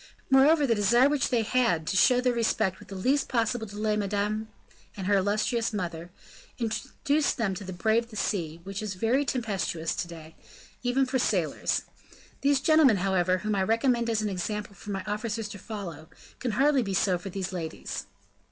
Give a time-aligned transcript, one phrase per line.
[0.31, 3.91] Moreover, the desire which they had to show their respect with the least possible delay
[3.93, 4.47] to Madame
[4.97, 6.09] and her illustrious mother,
[6.57, 10.35] induced them to brave the sea, which is very tempestuous to day,
[10.81, 11.83] even for sailors.
[12.41, 16.09] These gentlemen, however, whom I recommend as an example for my officers to follow,
[16.39, 18.07] can hardly be so for these ladies."